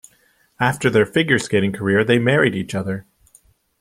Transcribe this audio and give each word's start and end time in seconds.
After 0.59 0.89
their 0.89 1.05
figure 1.05 1.37
skating 1.37 1.73
career 1.73 2.03
they 2.03 2.17
married 2.17 2.55
each 2.55 2.73
other. 2.73 3.05